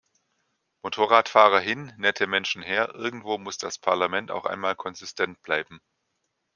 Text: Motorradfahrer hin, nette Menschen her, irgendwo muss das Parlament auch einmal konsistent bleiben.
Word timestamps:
Motorradfahrer 0.83 1.59
hin, 1.59 1.93
nette 1.97 2.25
Menschen 2.25 2.63
her, 2.63 2.95
irgendwo 2.95 3.37
muss 3.37 3.59
das 3.59 3.77
Parlament 3.77 4.31
auch 4.31 4.45
einmal 4.45 4.75
konsistent 4.75 5.43
bleiben. 5.43 5.79